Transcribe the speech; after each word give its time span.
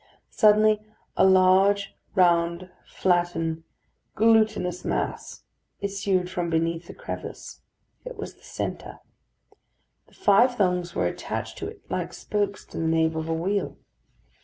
Suddenly 0.31 0.81
a 1.15 1.23
large, 1.23 1.95
round, 2.15 2.71
flattened, 2.87 3.61
glutinous 4.15 4.83
mass 4.83 5.43
issued 5.79 6.27
from 6.27 6.49
beneath 6.49 6.87
the 6.87 6.95
crevice. 6.95 7.61
It 8.03 8.17
was 8.17 8.33
the 8.33 8.41
centre; 8.43 8.97
the 10.07 10.15
five 10.15 10.55
thongs 10.55 10.95
were 10.95 11.05
attached 11.05 11.59
to 11.59 11.67
it 11.67 11.81
like 11.91 12.13
spokes 12.13 12.65
to 12.65 12.77
the 12.77 12.83
nave 12.87 13.15
of 13.15 13.29
a 13.29 13.33
wheel. 13.35 13.77